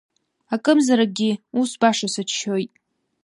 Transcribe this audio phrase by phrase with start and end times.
[0.53, 2.71] Акымзаракгьы ус баша сыччоит…